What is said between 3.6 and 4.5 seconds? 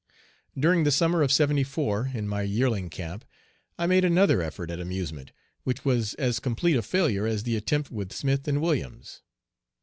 I made another